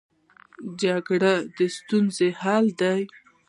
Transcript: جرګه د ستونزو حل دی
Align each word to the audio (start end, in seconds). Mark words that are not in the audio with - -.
جرګه 0.81 1.17
د 1.57 1.59
ستونزو 1.77 2.27
حل 2.41 2.65
دی 2.79 3.01